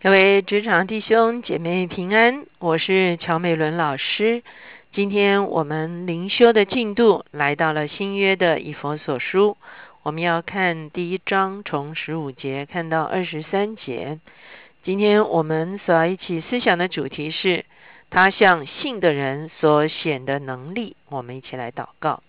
[0.00, 4.44] 各位职场弟兄姐妹平安，我是乔美伦老师。
[4.92, 9.56] 今天我们灵修的进度来到了新约的以佛所书，
[10.04, 14.20] 我们要看第一章，从十五节看到二十三节。
[14.84, 17.64] 今天我们所要一起思想的主题是
[18.08, 20.94] 他向信的人所显的能力。
[21.08, 22.22] 我们一起来祷告。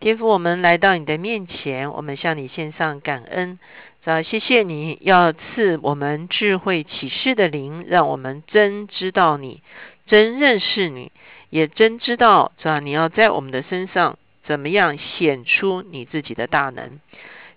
[0.00, 3.58] 天父，我们来到你的面前，我们向你献上感恩。
[4.04, 9.60] 啊，谢谢你要赐我们智慧启示的灵，让我们真知道你，
[10.06, 11.12] 真认识你，
[11.50, 12.80] 也真知道，是吧？
[12.80, 17.00] 你要在我们的身上怎么样显出你自己的大能？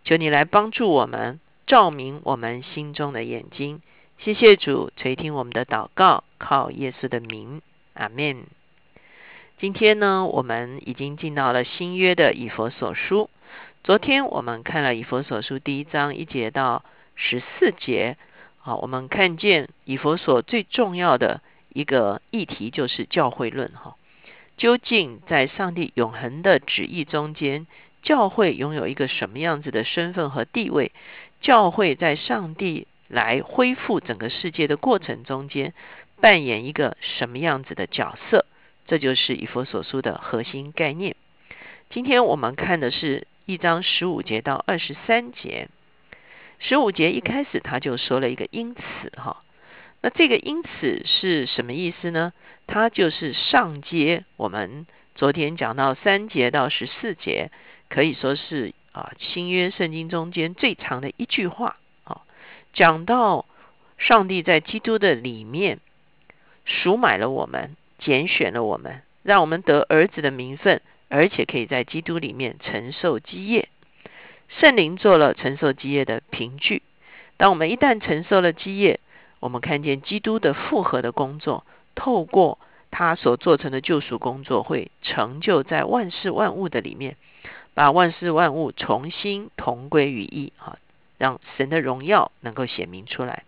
[0.03, 3.81] 求你来帮助我们，照明我们心中的眼睛。
[4.17, 7.61] 谢谢主垂听我们的祷告，靠耶稣的名，
[7.93, 8.43] 阿门。
[9.61, 13.29] 今天呢，我们已经进到了新约的以佛所书。
[13.83, 18.17] 昨天我们看了以佛所书第一章一节到十四节，
[18.63, 23.97] 啊，我们看见以佛所最重要的一个议题就是教会论，哈，
[24.57, 27.67] 究竟在上帝永恒的旨意中间，
[28.01, 30.91] 教会拥有一个什么样子的身份和地位？
[31.39, 35.75] 教会在上帝来恢复整个世界的过程中间，
[36.19, 38.47] 扮演一个什么样子的角色？
[38.91, 41.15] 这就是以佛所书的核心概念。
[41.91, 45.69] 今天我们看的是一章十五节到二十三节。
[46.59, 48.81] 十五节一开始他就说了一个因此
[49.15, 49.43] 哈，
[50.01, 52.33] 那这个因此是什么意思呢？
[52.67, 57.49] 它就是上接我们昨天讲到三节到十四节，
[57.87, 62.23] 可以说是啊新约圣经中间最长的一句话啊，
[62.73, 63.45] 讲到
[63.97, 65.79] 上帝在基督的里面
[66.65, 67.77] 赎买了我们。
[68.01, 73.69] 拣选了我们，让我们得儿子的名分，而且可以在基督里面承受基业。
[74.49, 76.81] 圣灵做了承受基业的凭据。
[77.37, 78.99] 当我们一旦承受了基业，
[79.39, 81.65] 我们看见基督的复合的工作，
[81.95, 82.59] 透过
[82.89, 87.15] 他所做成的救赎工作，会成就在万事万物的里面，
[87.73, 90.77] 把万事万物重新同归于一啊，
[91.17, 93.43] 让神的荣耀能够显明出来。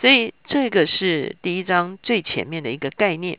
[0.00, 3.38] 所以这个是第一章最前面的一个概念。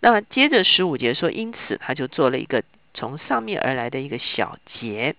[0.00, 2.62] 那接着十五节说，因此他就做了一个
[2.94, 5.16] 从上面而来的一个小结。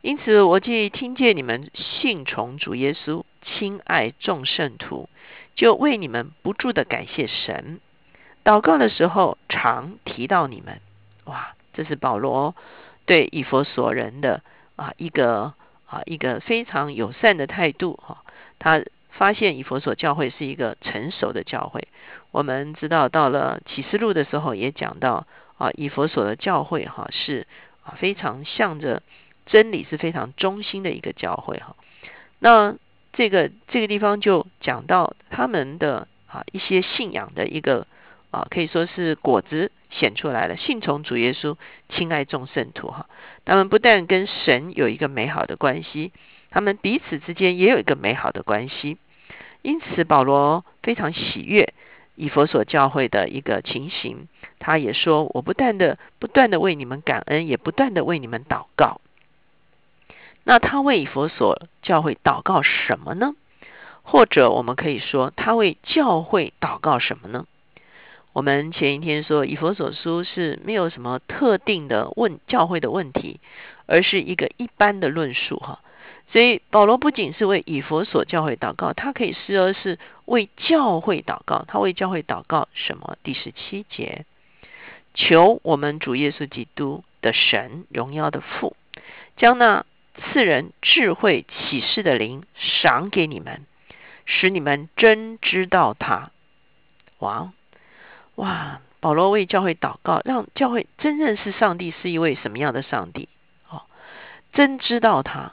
[0.00, 5.08] 因此，我既听见你们信从主耶稣，亲爱众圣徒，
[5.54, 7.80] 就为你们不住的感谢神。
[8.42, 10.80] 祷告的时候常提到你们。
[11.26, 12.56] 哇，这是保罗
[13.06, 14.42] 对以佛所人的
[14.74, 15.54] 啊一个
[15.86, 18.24] 啊一个非常友善的态度哈。
[18.58, 21.88] 他发现以佛所教会是一个成熟的教会。
[22.30, 25.26] 我们知道，到了启示录的时候，也讲到
[25.58, 27.46] 啊，以佛所的教会哈是
[27.84, 29.02] 啊非常向着
[29.46, 31.76] 真理是非常忠心的一个教会哈。
[32.38, 32.74] 那
[33.12, 37.86] 这个这个地方就讲到他们的啊一些信仰的一个
[38.30, 41.56] 啊可以说是果子显出来了，信从主耶稣，
[41.90, 43.06] 亲爱众圣徒哈。
[43.44, 46.12] 他们不但跟神有一个美好的关系，
[46.52, 48.98] 他们彼此之间也有一个美好的关系。
[49.62, 51.72] 因此，保罗非常喜悦。
[52.14, 59.00] 以佛所教会的一个情形，他也说：“我不断的、不断的为你们感恩，也不断的为你们祷告。”
[60.44, 63.34] 那他为以佛所教会祷告什么呢？
[64.02, 67.46] 或者我们可以说，他为教会祷告什么呢？
[68.34, 73.40] 我们前一天说，以佛所书是没有什么特定的问教会的问题，
[73.86, 75.80] 而是一个一般的论述，哈。
[76.32, 81.66] 所以保罗不仅是为以佛所教会祷告，他可以视而是为教会祷告。
[81.68, 83.18] 他为教会祷告什么？
[83.22, 84.24] 第十七节，
[85.12, 88.74] 求我们主耶稣基督的神荣耀的父，
[89.36, 89.84] 将那
[90.16, 93.66] 赐人智慧启示的灵赏给你们，
[94.24, 96.30] 使你们真知道他。
[97.18, 97.52] 哇
[98.36, 98.80] 哇！
[99.00, 103.28] 保罗为教会祷告，让教会真认识上帝是一位什么样的上帝？
[103.68, 103.82] 哦，
[104.54, 105.52] 真知道他。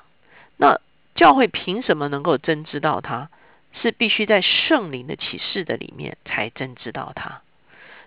[0.60, 0.82] 那
[1.16, 3.30] 教会凭什么能够真知道他？
[3.72, 7.44] 是必须在圣灵的启示的里面才真知道他。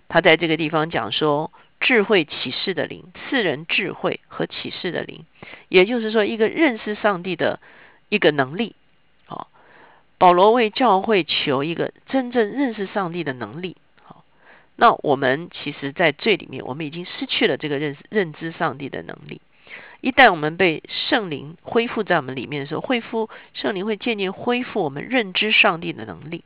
[0.09, 5.25] 他在这个地方讲说，智慧启示的灵，赐人智慧和启示的灵，
[5.69, 7.61] 也就是说，一个认识上帝的
[8.09, 8.75] 一个能力。
[9.29, 9.47] 哦，
[10.19, 13.77] 保罗为教会求一个真正认识上帝的能力。
[14.03, 14.25] 好，
[14.75, 19.41] 那我们其实，在最里面，我们已经失去了这个认识认知上帝的能力。
[20.03, 26.45] 一旦我们被圣灵恢复在我们里面的时候，恢复圣灵会渐渐恢复我们认知上帝的能力。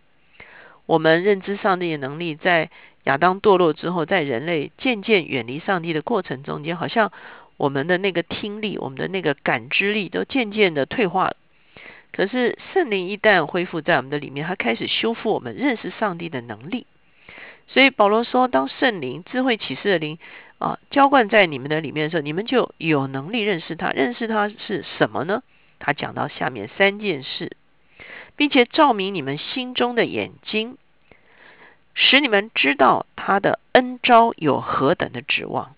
[0.84, 2.70] 我们认知上帝的能力，在
[3.04, 7.10] 亚当堕落之后，在人类渐渐远离上帝的过程中间，好像
[7.56, 11.36] 我们的那个听力、我们的那个感知力都渐渐的退化了。
[12.12, 16.86] 可是圣灵一旦恢复在我们的里面，他开始修复我们认识上帝的能力。
[17.68, 20.18] 所以保罗说，当圣灵智慧启示的灵
[20.58, 23.90] 啊浇灌在你们的里面的时候，你们就有能力认识他。
[23.90, 25.42] 认识他是什么呢？
[25.78, 27.56] 他讲到下面三件事，
[28.36, 30.78] 并且照明你们心中的眼睛，
[31.94, 35.74] 使你们知道他的恩招有何等的指望。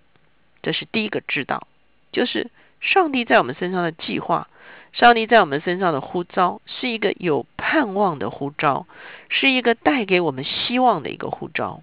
[0.63, 1.67] 这是第一个知道，
[2.13, 4.49] 就是上帝在我们身上的计划。
[4.93, 8.87] 上帝在我们身上的呼召是一个有盼望的呼召，
[9.29, 11.83] 是一个带给我们希望的一个呼召。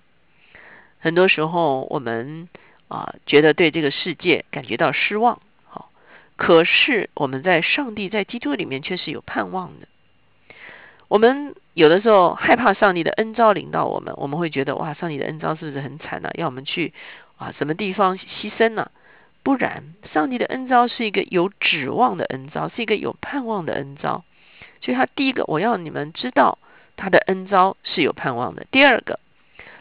[1.00, 2.50] 很多时候，我们
[2.88, 5.90] 啊觉得对这个世界感觉到失望，好，
[6.36, 9.88] 可是我们在上帝在基督里面却是有盼望的。
[11.08, 16.30] 我们有的时候害怕上帝的恩招临到我们，我们会觉得哇，上帝的恩招是不是很惨呢？
[16.34, 16.94] 要我们去
[17.38, 18.90] 啊什么地方牺牲呢？
[19.44, 24.24] 不然，上帝的恩招是一个有指望的恩招，是一个有盼望的恩招。
[24.82, 26.58] 所以，他第一个，我要你们知道
[26.98, 28.66] 他的恩招是有盼望的。
[28.72, 29.20] 第二个，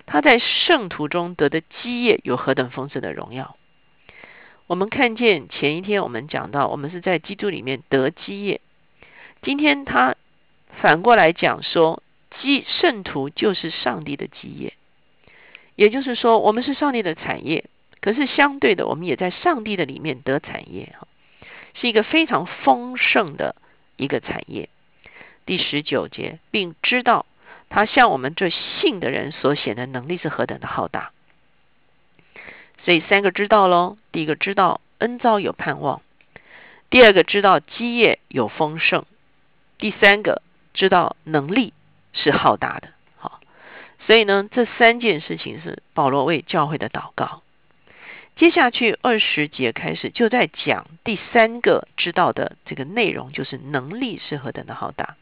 [0.07, 3.57] 他在圣徒中得的基业有何等丰盛的荣耀。
[4.67, 8.61] 我们看见前一天我们讲到，我们是在基督里面得基业。
[9.43, 10.15] 今天他
[10.81, 12.03] 反过来讲说，
[12.41, 14.73] 基圣徒就是上帝的基业，
[15.77, 17.65] 也就是说，我们是上帝的产业。
[18.01, 21.09] 可是相对的，我们也在上帝的里面得产业哈，
[21.73, 23.57] 是一个非常丰盛的
[23.97, 24.69] 一个产业。
[25.47, 27.25] 第十九节，并知道
[27.75, 31.11] 他向我们这信的人所显的能力是何等的浩大。
[32.85, 36.01] 所以三个知道喽：第一个知道恩造有盼望；
[36.89, 39.03] 第二个知道基业有丰盛；
[39.77, 40.41] 第三个
[40.73, 41.73] 知道能力
[42.13, 42.91] 是浩大的。
[43.17, 43.41] 好，
[44.07, 47.43] 所以呢，这三件事情是保罗为教会的祷告。
[48.37, 55.17] 接下去二十节开始就在讲第三个知道的这个内容，就是能力是何等的浩大。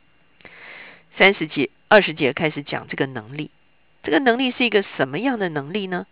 [1.17, 3.51] 三十节、二十节开始讲这个能力，
[4.03, 6.07] 这个能力是一个什么样的能力呢？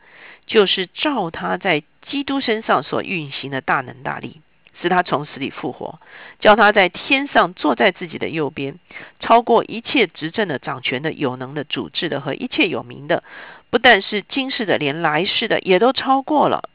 [0.47, 4.43] 就是照他在基督身上所运行的大能大力，
[4.83, 5.99] 使他从死里复活，
[6.39, 8.79] 叫他在天上坐在自己的右边，
[9.21, 13.25] 超过一切执政的、掌权的、有能的、主治的和一切有名的，
[13.71, 16.69] 不但是今世的，连来世的也都超过了。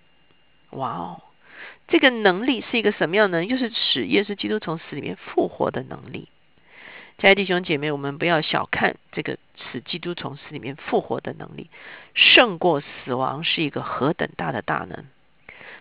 [0.72, 1.22] 哇哦，
[1.88, 3.46] 这个能力是一个什么样呢？
[3.46, 6.28] 就是使耶稣基督从死里面复活的能力。
[7.18, 9.38] 亲爱弟兄姐妹，我们不要小看这个
[9.72, 11.70] 使基督从死里面复活的能力，
[12.14, 15.06] 胜过死亡是一个何等大的大能。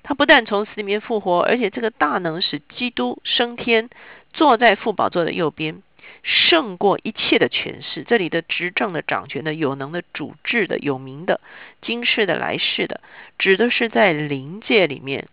[0.04, 3.90] 他不但从死里面复活，而且这个大能使基督升天，
[4.32, 5.82] 坐在父宝座的右边，
[6.22, 8.04] 胜过一切的权势。
[8.04, 11.40] 这里的执政的、掌权的、有能的、主治的、有名的、
[11.82, 13.00] 今世的、来世的。
[13.38, 15.26] 指的是在灵界里面，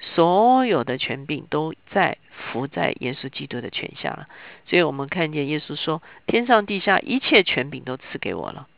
[0.00, 4.28] 所有的权柄都在伏在耶稣基督的权下了。
[4.66, 8.68] 所以我们看见耶稣说：“天上地下一切权柄都赐给我了。”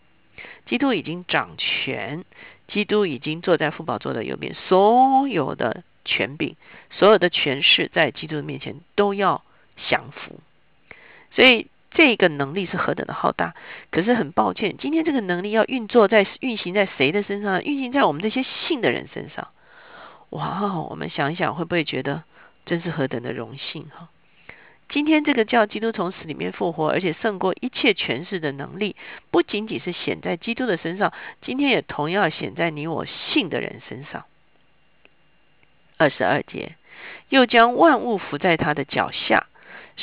[0.66, 2.24] 基督已经掌权，
[2.68, 6.56] 基督已经坐在父宝座的右边，所有的权柄、
[6.90, 9.44] 所有的权势在基督的面前都要
[9.88, 10.40] 降服。
[11.32, 11.68] 所以。
[11.92, 13.56] 这个能力是何等的浩大，
[13.90, 17.64] 可是很抱歉，今天这个能力要运作在运行在谁的身上？
[17.64, 19.48] 运行在我们这些信的人身上。
[20.30, 22.24] 哇，我们想一想，会不会觉得
[22.66, 24.08] 真是何等的荣幸哈？
[24.88, 28.96] 今天这个叫基督从死里面复活，而且胜过一切权势的能力，
[29.30, 31.12] 不仅仅是显在基督的身上，
[31.42, 34.24] 今天也同样显在你我信的人身上。
[35.96, 36.74] 二十二节，
[37.28, 39.46] 又将万物伏在他的脚下。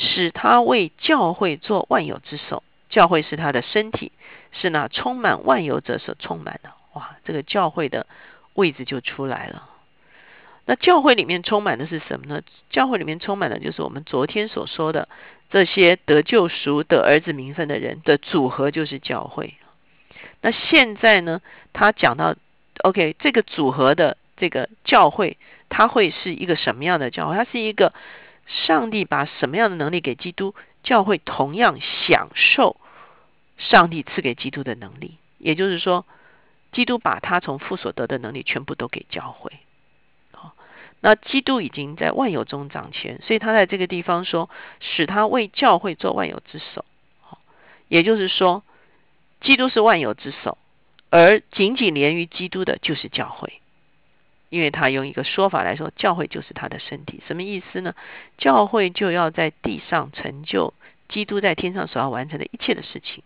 [0.00, 4.12] 使他为教会做万有之首，教会是他的身体，
[4.52, 6.70] 是那充满万有者所充满的。
[6.92, 8.06] 哇，这个教会的
[8.54, 9.67] 位置就出来了。
[10.68, 12.42] 那教会里面充满的是什么呢？
[12.68, 15.08] 教会里面充满的就是我们昨天所说的
[15.48, 19.54] 这些得救赎、得儿子名分的人的组合，就是教会。
[20.42, 21.40] 那现在呢，
[21.72, 22.36] 他讲到
[22.82, 25.38] ，OK，这个组合的这个教会，
[25.70, 27.34] 它会是一个什么样的教会？
[27.34, 27.92] 它是一个。
[28.50, 32.80] 上帝把什么样的能力给基督教会，同样享受
[33.58, 35.18] 上帝赐给基督的能力。
[35.36, 36.06] 也就是说，
[36.72, 39.52] 基督把他从父所得的能力全部都给教会。
[41.00, 44.50] 那基督已经在万有中掌权，所以他在这个地方说，
[44.80, 46.84] 使他为教会做万有之首。
[47.20, 47.38] 好，
[47.88, 48.62] 也就是说，
[49.40, 50.58] 基督是万有之首，
[51.10, 53.60] 而紧紧连于基督的就是教会。
[54.50, 57.94] 因为他用一个说法来说，教会就是他的身体，什么意思呢？
[58.38, 60.72] 教会就要在地上成就
[61.10, 63.22] 基督在天上所要完成的一切的事情。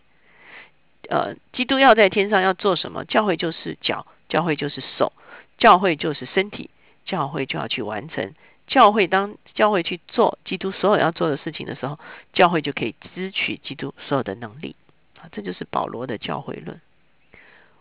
[1.09, 3.05] 呃，基督要在天上要做什么？
[3.05, 5.13] 教会就是脚，教会就是手，
[5.59, 6.71] 教会就是身体，
[7.05, 8.35] 教会就要去完成
[8.67, 11.99] 教会当教会去做基督所有要做的事情的时候，
[12.33, 14.77] 教会就可以支取基督所有的能力
[15.21, 15.29] 啊！
[15.33, 16.81] 这就是保罗的教会论。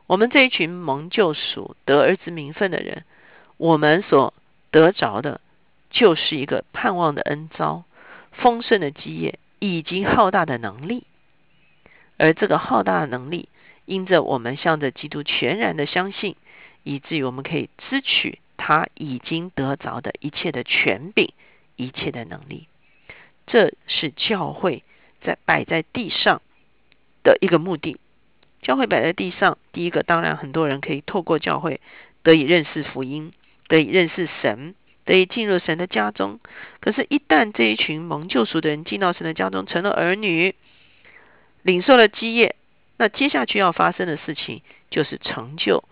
[0.08, 3.06] 我们这一群蒙救赎得儿子名分的人，
[3.58, 4.34] 我们所
[4.70, 5.40] 得着的，
[5.90, 7.86] 就是一个盼望的恩招、
[8.32, 11.06] 丰盛的基业以及浩大的能力。
[12.18, 13.48] 而这个浩大的能力，
[13.86, 16.36] 因着我们向着基督全然的相信，
[16.84, 21.34] 以至于我们可以支取他已经得着的一切的权柄、
[21.76, 22.68] 一切的能力。
[23.48, 24.84] 这是教会
[25.22, 26.44] 在摆在地上
[27.24, 27.98] 的一个目的。
[28.62, 31.82] 教会摆在地上，第一个当然很多人可以透过教会
[32.22, 33.34] 得以认识福音，
[33.68, 34.76] 得以认识神，
[35.06, 36.40] 得以进入神的家中。
[36.82, 40.54] 可是，一旦这一群蒙救赎的人进到神的家中，成了儿女，
[41.64, 42.56] 领受了基业，
[42.98, 45.84] 那接下去要发生的事情，就是成就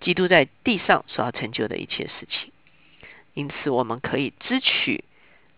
[0.00, 2.52] 基督在地上所要成就的一切事情。
[3.34, 5.04] 因此，我们可以支取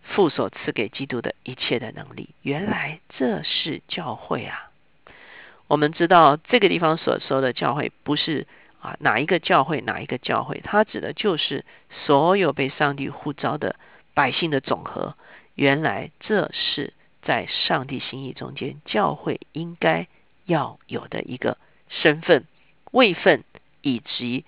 [0.03, 2.31] 父所赐给基督的一切的能力。
[2.43, 4.71] 原来这是教会啊！
[5.69, 8.47] 我们知道这个地方所说的教会不是
[8.81, 11.65] 啊哪一个教会哪一个教会，它指的就是
[12.05, 13.77] 所有被上帝呼召的
[14.13, 15.15] 百姓的总和。
[15.55, 20.09] 原来这是在上帝心意中间，教会应该
[20.45, 21.57] 要有的一个
[21.89, 22.45] 身份、
[22.91, 23.45] 位分，
[23.83, 24.47] 以及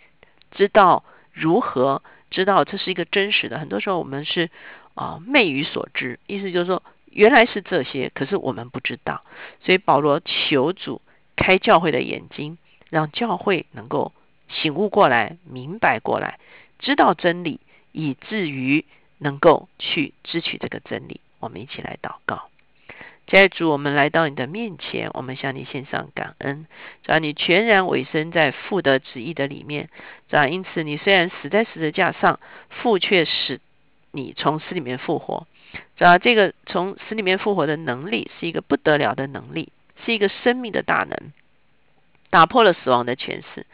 [0.52, 3.58] 知道如何知道这是一个真实的。
[3.58, 4.50] 很多时候我们是
[4.94, 9.22] 啊昧于所知，意思就是说原来是这些，可是我们不知道。
[9.60, 11.02] 所以保罗求主。
[11.36, 12.58] 开教会的眼睛，
[12.90, 14.12] 让教会能够
[14.48, 16.38] 醒悟过来、明白过来，
[16.78, 17.58] 知道真理，
[17.90, 18.84] 以至于
[19.18, 21.20] 能够去支取这个真理。
[21.40, 22.50] 我们一起来祷告，
[23.26, 26.66] 在主，我们来到你的面前，我们向你献上感恩。
[27.02, 29.88] 只要你全然委身在父的旨意的里面，
[30.28, 32.38] 只要因此你虽然死在十字架上，
[32.68, 33.60] 父却使
[34.12, 35.46] 你从死里面复活。
[35.96, 39.70] 只要这个从死里面复活的能力是一个不得了的能力。
[40.04, 41.32] 是一个生命的大能，
[42.28, 43.64] 打破了死亡的权势，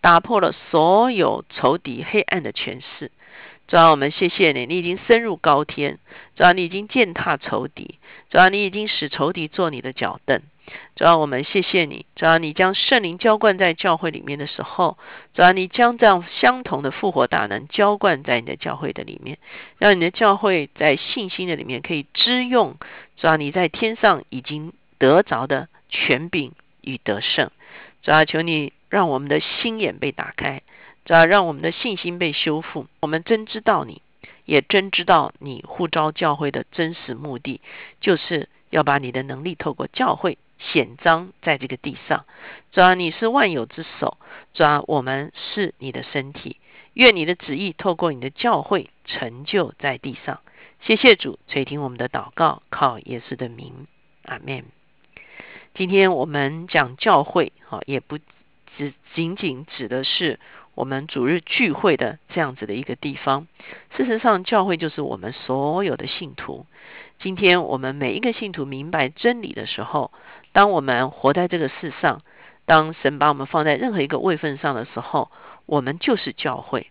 [0.00, 3.10] 打破了所有仇敌黑暗的权势。
[3.66, 5.96] 主要我们谢谢你，你已经深入高天；
[6.36, 7.98] 主要你已经践踏仇敌；
[8.30, 10.42] 主要你已经使仇敌做你的脚凳。
[10.96, 14.98] 主要我们谢谢你，主要你将圣灵浇灌在教会里面的时候，
[15.34, 19.38] 主要你将这样相同的复活大能浇灌在你的教会的里面，
[19.78, 22.76] 让你的教会在信心的里面可以支用。
[23.16, 25.68] 主要你在天上已经得着的。
[25.96, 27.52] 权柄与得胜，
[28.02, 30.62] 主要求你让我们的心眼被打开，
[31.04, 32.86] 只要让我们的信心被修复。
[33.00, 34.02] 我们真知道你，
[34.44, 37.60] 也真知道你呼召教会的真实目的，
[38.00, 42.24] 就是要把你的能力透过教会显彰在这个地上。
[42.72, 44.16] 主要你是万有之首，
[44.54, 46.56] 主要我们是你的身体。
[46.94, 50.40] 愿你的旨意透过你的教会成就在地上。
[50.80, 53.88] 谢谢主垂听我们的祷告，靠耶稣的名，
[54.24, 54.64] 阿门。
[55.74, 58.18] 今天我们讲教会，哈，也不
[58.76, 60.38] 只仅仅指的是
[60.74, 63.46] 我们主日聚会的这样子的一个地方。
[63.96, 66.66] 事实上，教会就是我们所有的信徒。
[67.20, 70.10] 今天我们每一个信徒明白真理的时候，
[70.52, 72.22] 当我们活在这个世上，
[72.66, 75.30] 当神把我们放在任何一个位份上的时候，
[75.66, 76.88] 我们就是教会。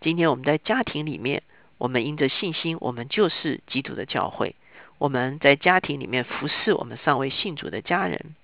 [0.00, 1.42] 今天我们在家庭里面，
[1.76, 4.56] 我们因着信心，我们就是基督的教会。
[4.96, 8.34] 我们在家庭里面服侍我们尚未信主的家人。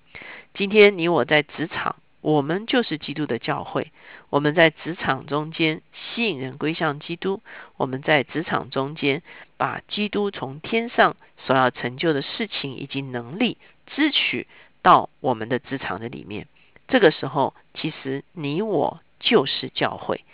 [0.52, 3.92] 今天你我在职场，我们就是基督的教会。
[4.30, 7.42] 我们在职场中间吸引人归向基督。
[7.76, 9.22] 我们在职场中间
[9.58, 14.46] 把基督从天上所要成就的事情以及能力支取
[14.80, 16.48] 到我们的职场的里面。
[16.88, 20.24] 这个时候，其实你我就是教会。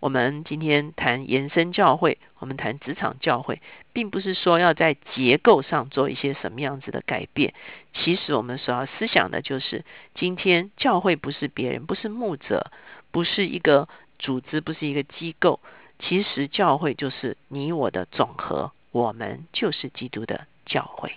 [0.00, 3.60] 我们今天谈延伸教会，我们谈职场教会，
[3.92, 7.52] 并不是说要在结构上做一些什么样子的改变。
[7.92, 12.70] 其实我们所要思想的就是，今天教会不是别人，不是牧者，
[13.10, 13.88] 不是一个
[14.18, 15.58] 组织，不是一个机构。
[15.98, 21.12] 其实教会就是你我的总和，我们就是基督的教会。